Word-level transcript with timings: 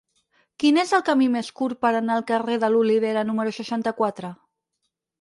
Quin 0.63 0.79
és 0.83 0.93
el 0.99 1.03
camí 1.09 1.27
més 1.35 1.51
curt 1.61 1.79
per 1.87 1.93
anar 1.99 2.17
al 2.17 2.27
carrer 2.33 2.59
de 2.65 2.73
l'Olivera 2.77 3.27
número 3.31 3.57
seixanta-quatre? 3.63 4.37